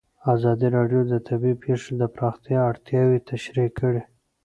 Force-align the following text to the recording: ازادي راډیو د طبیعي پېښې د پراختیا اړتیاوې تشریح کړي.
ازادي 0.33 0.67
راډیو 0.77 1.01
د 1.11 1.13
طبیعي 1.27 1.55
پېښې 1.63 1.91
د 1.97 2.03
پراختیا 2.15 2.59
اړتیاوې 2.71 3.19
تشریح 3.29 3.69
کړي. 3.79 4.01